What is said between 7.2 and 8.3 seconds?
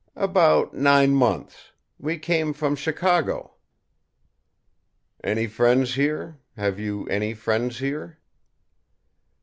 friends here?"